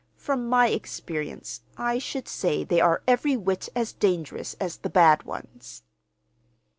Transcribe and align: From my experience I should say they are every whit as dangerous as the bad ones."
From 0.15 0.49
my 0.49 0.69
experience 0.69 1.61
I 1.77 1.99
should 1.99 2.27
say 2.27 2.63
they 2.63 2.81
are 2.81 3.03
every 3.07 3.37
whit 3.37 3.69
as 3.75 3.93
dangerous 3.93 4.55
as 4.55 4.77
the 4.77 4.89
bad 4.89 5.21
ones." 5.25 5.83